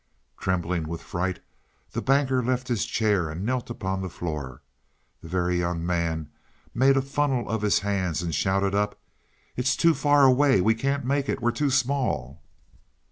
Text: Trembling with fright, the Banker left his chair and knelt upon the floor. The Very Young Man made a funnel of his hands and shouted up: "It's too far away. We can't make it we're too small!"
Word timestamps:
Trembling 0.39 0.87
with 0.87 1.03
fright, 1.03 1.43
the 1.91 2.01
Banker 2.01 2.43
left 2.43 2.69
his 2.69 2.87
chair 2.87 3.29
and 3.29 3.45
knelt 3.45 3.69
upon 3.69 4.01
the 4.01 4.09
floor. 4.09 4.63
The 5.21 5.27
Very 5.29 5.59
Young 5.59 5.85
Man 5.85 6.27
made 6.73 6.97
a 6.97 7.03
funnel 7.03 7.47
of 7.47 7.61
his 7.61 7.77
hands 7.77 8.23
and 8.23 8.33
shouted 8.33 8.73
up: 8.73 8.99
"It's 9.55 9.75
too 9.75 9.93
far 9.93 10.23
away. 10.23 10.59
We 10.59 10.73
can't 10.73 11.05
make 11.05 11.29
it 11.29 11.39
we're 11.39 11.51
too 11.51 11.69
small!" 11.69 12.41